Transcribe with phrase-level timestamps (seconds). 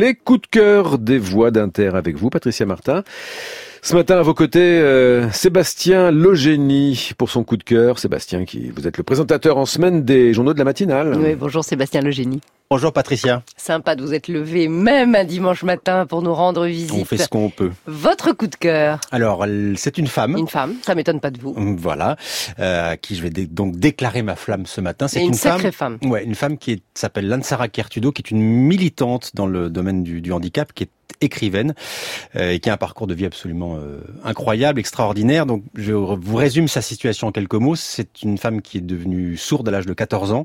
[0.00, 3.02] Les coups de cœur des voix d'Inter avec vous, Patricia Martin.
[3.82, 7.98] Ce matin, à vos côtés, euh, Sébastien Logénie pour son coup de cœur.
[7.98, 11.16] Sébastien, qui vous êtes le présentateur en semaine des journaux de la matinale.
[11.20, 12.40] Oui, bonjour Sébastien Logénie.
[12.70, 13.42] Bonjour Patricia.
[13.56, 16.92] Sympa de vous être levé même un dimanche matin pour nous rendre visite.
[16.92, 17.70] On fait ce qu'on peut.
[17.86, 19.46] Votre coup de cœur Alors,
[19.76, 20.36] c'est une femme.
[20.36, 21.54] Une femme, ça m'étonne pas de vous.
[21.78, 22.16] Voilà,
[22.58, 25.08] euh, à qui je vais donc déclarer ma flamme ce matin.
[25.08, 25.96] C'est une, sacrée femme.
[26.02, 30.20] Ouais, une femme qui s'appelle Lansara Kertudo, qui est une militante dans le domaine du,
[30.20, 30.90] du handicap, qui est
[31.20, 31.74] écrivaine
[32.36, 35.46] euh, et qui a un parcours de vie absolument euh, incroyable, extraordinaire.
[35.46, 37.76] Donc je vous résume sa situation en quelques mots.
[37.76, 40.44] C'est une femme qui est devenue sourde à l'âge de 14 ans,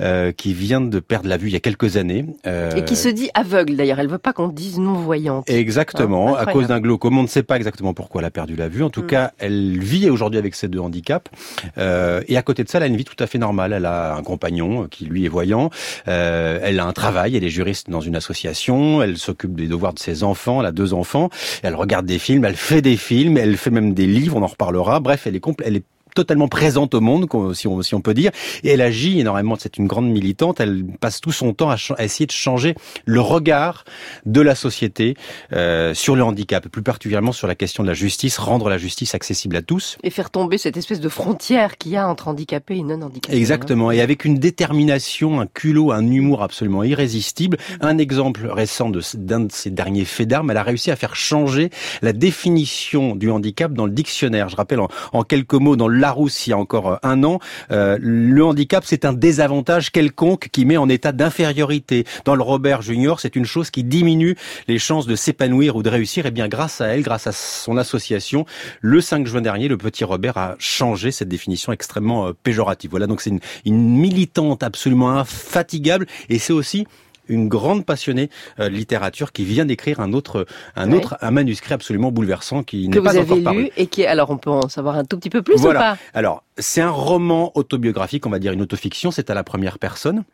[0.00, 2.24] euh, qui vient de perdre la vue il y a quelques années.
[2.44, 4.00] et qui se dit aveugle d'ailleurs.
[4.00, 5.48] Elle veut pas qu'on dise non-voyante.
[5.48, 7.18] Exactement, hein, à cause d'un glaucome.
[7.18, 8.82] On ne sait pas exactement pourquoi elle a perdu la vue.
[8.82, 9.06] En tout mm.
[9.06, 11.30] cas, elle vit aujourd'hui avec ces deux handicaps.
[11.76, 13.72] et à côté de ça, elle a une vie tout à fait normale.
[13.72, 15.70] Elle a un compagnon qui lui est voyant.
[16.06, 17.36] elle a un travail.
[17.36, 19.02] Elle est juriste dans une association.
[19.02, 21.30] Elle s'occupe des devoirs ses enfants, elle a deux enfants,
[21.62, 24.46] elle regarde des films, elle fait des films, elle fait même des livres, on en
[24.46, 25.00] reparlera.
[25.00, 25.84] Bref, elle est, elle est
[26.16, 28.32] totalement présente au monde, si on, si on peut dire,
[28.64, 29.54] et elle agit énormément.
[29.58, 30.60] C'est une grande militante.
[30.60, 33.84] Elle passe tout son temps à, essayer de changer le regard
[34.24, 35.14] de la société
[35.52, 39.14] euh, sur le handicap, plus particulièrement sur la question de la justice, rendre la justice
[39.14, 39.98] accessible à tous.
[40.02, 43.36] Et faire tomber cette espèce de frontière qu'il y a entre handicapés et non handicapés.
[43.36, 43.90] Exactement.
[43.92, 47.58] Et avec une détermination, un culot, un humour absolument irrésistible.
[47.80, 51.70] Un exemple récent d'un de, ses derniers faits d'armes, elle a réussi à faire changer
[52.00, 54.48] la définition du handicap dans le dictionnaire.
[54.48, 57.24] Je rappelle en, en quelques mots, dans le Larousse il y a encore euh, un
[57.24, 57.40] an,
[57.72, 62.04] euh, le handicap c'est un désavantage quelconque qui met en état d'infériorité.
[62.24, 64.36] Dans le Robert Junior, c'est une chose qui diminue
[64.68, 66.24] les chances de s'épanouir ou de réussir.
[66.24, 68.46] Et eh bien grâce à elle, grâce à son association,
[68.80, 72.90] le 5 juin dernier, le petit Robert a changé cette définition extrêmement euh, péjorative.
[72.90, 76.86] Voilà, donc c'est une, une militante absolument infatigable et c'est aussi
[77.28, 82.10] une grande passionnée de littérature qui vient d'écrire un autre, un autre, un manuscrit absolument
[82.10, 83.70] bouleversant qui n'est pas encore paru.
[83.76, 85.96] Et qui, alors on peut en savoir un tout petit peu plus ou pas?
[86.14, 89.10] Alors c'est un roman autobiographique, on va dire une autofiction.
[89.10, 90.24] C'est à la première personne.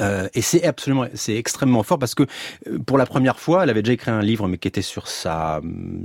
[0.00, 2.22] Euh, et c'est absolument, c'est extrêmement fort parce que
[2.66, 5.08] euh, pour la première fois, elle avait déjà écrit un livre, mais qui était sur
[5.08, 5.60] sa,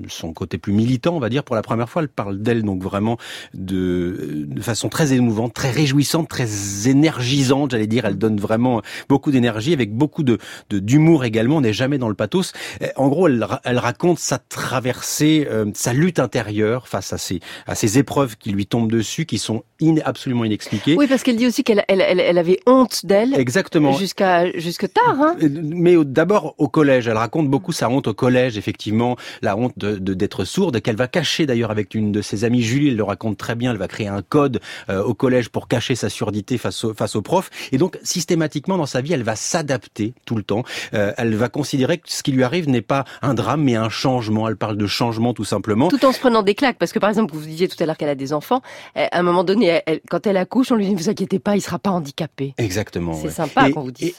[0.07, 1.43] son côté plus militant, on va dire.
[1.43, 3.17] Pour la première fois, elle parle d'elle donc vraiment
[3.53, 8.05] de, de façon très émouvante, très réjouissante, très énergisante, j'allais dire.
[8.05, 10.37] Elle donne vraiment beaucoup d'énergie, avec beaucoup de
[10.69, 11.57] d'humour également.
[11.57, 12.53] On n'est jamais dans le pathos.
[12.81, 17.75] Euh, en gros, elle, elle raconte sa traversée, sa lutte intérieure face à ces à
[17.75, 19.63] ces épreuves qui lui tombent dessus, qui sont
[20.03, 20.95] absolument inexpliquées.
[20.97, 23.33] Oui, parce qu'elle dit aussi qu'elle elle, elle, elle avait honte d'elle.
[23.35, 23.74] Exactement.
[23.97, 25.15] Jusqu'à jusque tard.
[25.19, 29.77] Hein Mais d'abord au collège, elle raconte beaucoup sa honte au collège, effectivement, la honte
[29.77, 33.03] de d'être sourde, qu'elle va cacher d'ailleurs avec une de ses amies, Julie, elle le
[33.03, 33.71] raconte très bien.
[33.71, 34.59] Elle va créer un code
[34.89, 37.49] euh, au collège pour cacher sa surdité face au, face aux profs.
[37.71, 40.63] Et donc systématiquement dans sa vie, elle va s'adapter tout le temps.
[40.93, 43.89] Euh, elle va considérer que ce qui lui arrive n'est pas un drame, mais un
[43.89, 44.47] changement.
[44.47, 45.89] Elle parle de changement tout simplement.
[45.89, 47.97] Tout en se prenant des claques, parce que par exemple, vous disiez tout à l'heure
[47.97, 48.61] qu'elle a des enfants.
[48.95, 51.55] À un moment donné, elle, quand elle accouche, on lui dit ne vous inquiétez pas,
[51.55, 52.53] il sera pas handicapé.
[52.57, 53.13] Exactement.
[53.13, 53.64] C'est sympa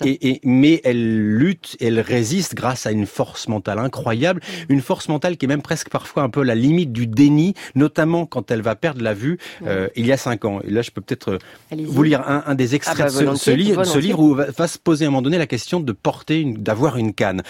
[0.00, 4.72] et, mais elle lutte, elle résiste grâce à une force mentale incroyable, mm.
[4.72, 8.26] une force mentale qui est même presque parfois un peu la limite du déni, notamment
[8.26, 9.64] quand elle va perdre la vue mm.
[9.66, 10.60] euh, il y a cinq ans.
[10.66, 13.50] Et là, je peux peut-être euh, vous lire un, des extraits ah bah, de ce,
[13.50, 15.92] livre, ce livre où va, va, se poser à un moment donné la question de
[15.92, 17.42] porter, d'avoir une canne.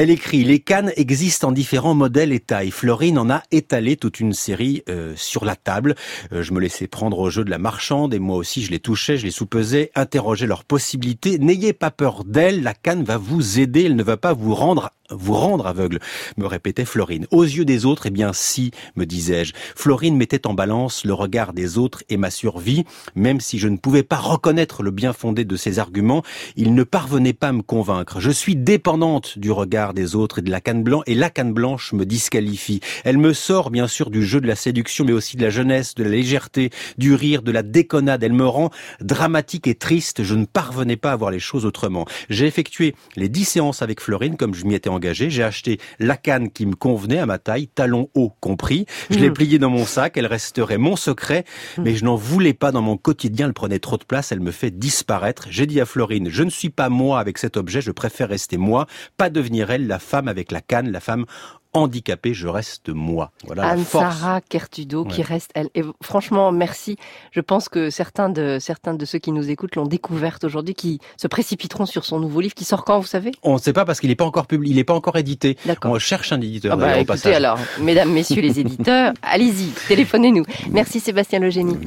[0.00, 2.70] Elle écrit Les cannes existent en différents modèles et tailles.
[2.70, 5.96] Florine en a étalé toute une série euh, sur la table.
[6.30, 8.78] Euh, je me laissais prendre au jeu de la marchande et moi aussi je les
[8.78, 11.40] touchais, je les soupesais, interrogeais leurs possibilités.
[11.40, 14.92] N'ayez pas peur d'elle, la canne va vous aider, elle ne va pas vous rendre
[15.10, 16.00] vous rendre aveugle,
[16.36, 17.26] me répétait Florine.
[17.30, 19.54] Aux yeux des autres, eh bien si, me disais-je.
[19.74, 22.84] Florine mettait en balance le regard des autres et ma survie.
[23.14, 26.22] Même si je ne pouvais pas reconnaître le bien fondé de ses arguments,
[26.56, 28.20] il ne parvenait pas à me convaincre.
[28.20, 31.52] Je suis dépendante du regard des autres et de la canne blanche, et la canne
[31.52, 32.80] blanche me disqualifie.
[33.04, 35.94] Elle me sort bien sûr du jeu de la séduction, mais aussi de la jeunesse,
[35.94, 38.22] de la légèreté, du rire, de la déconnade.
[38.22, 40.22] Elle me rend dramatique et triste.
[40.22, 42.06] Je ne parvenais pas à voir les choses autrement.
[42.28, 45.30] J'ai effectué les dix séances avec Florine, comme je m'y étais engagé.
[45.30, 48.86] J'ai acheté la canne qui me convenait à ma taille, talons hauts compris.
[49.10, 49.34] Je l'ai mmh.
[49.34, 50.16] pliée dans mon sac.
[50.16, 51.44] Elle resterait mon secret,
[51.76, 51.82] mmh.
[51.82, 53.46] mais je n'en voulais pas dans mon quotidien.
[53.46, 54.32] Elle prenait trop de place.
[54.32, 55.46] Elle me fait disparaître.
[55.50, 57.80] J'ai dit à Florine, je ne suis pas moi avec cet objet.
[57.80, 58.86] Je préfère rester moi,
[59.16, 61.24] pas devenir elle, la femme avec la canne, la femme
[61.72, 63.30] handicapé, je reste moi.
[63.44, 65.68] Voilà Anne-Sarah Kertudo qui reste elle.
[65.74, 66.96] Et franchement, merci.
[67.30, 70.98] Je pense que certains de, certains de ceux qui nous écoutent l'ont découverte aujourd'hui, qui
[71.16, 73.32] se précipiteront sur son nouveau livre qui sort quand, vous savez?
[73.42, 75.56] On ne sait pas parce qu'il n'est pas encore publié, il n'est pas encore édité.
[75.84, 76.72] On cherche un éditeur.
[76.72, 80.44] Ah bah, écoutez alors, mesdames, messieurs les éditeurs, allez-y, téléphonez-nous.
[80.70, 81.76] Merci Sébastien Legénie.